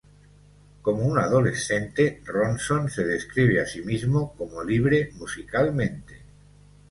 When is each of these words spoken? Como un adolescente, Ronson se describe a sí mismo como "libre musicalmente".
Como 0.81 1.03
un 1.05 1.19
adolescente, 1.19 2.23
Ronson 2.25 2.89
se 2.89 3.03
describe 3.05 3.61
a 3.61 3.67
sí 3.67 3.83
mismo 3.83 4.33
como 4.35 4.63
"libre 4.63 5.11
musicalmente". 5.13 6.23